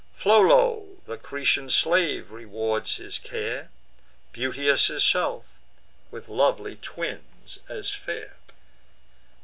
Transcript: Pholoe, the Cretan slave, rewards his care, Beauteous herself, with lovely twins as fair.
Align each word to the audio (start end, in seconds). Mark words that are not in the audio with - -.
Pholoe, 0.13 0.99
the 1.05 1.15
Cretan 1.15 1.69
slave, 1.69 2.31
rewards 2.31 2.95
his 2.95 3.19
care, 3.19 3.69
Beauteous 4.31 4.87
herself, 4.87 5.45
with 6.09 6.27
lovely 6.27 6.75
twins 6.77 7.59
as 7.69 7.91
fair. 7.91 8.35